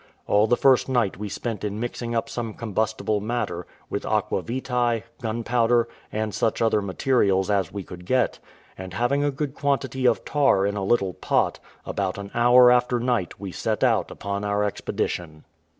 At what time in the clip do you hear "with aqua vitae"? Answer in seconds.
3.87-5.03